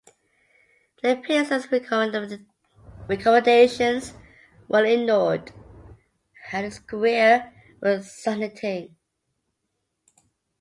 [1.03, 2.49] It appears his recommendations
[4.67, 5.51] were ignored
[6.51, 8.95] and his career was stagnating.